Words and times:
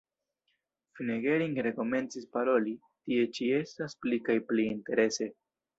Fine 0.99 1.17
Gering 1.25 1.53
rekomencis 1.69 2.27
paroli: 2.39 2.75
«Tie 3.11 3.31
ĉi 3.37 3.53
estas 3.63 3.99
pli 4.03 4.25
kaj 4.31 4.43
pli 4.51 4.69
interese». 4.77 5.33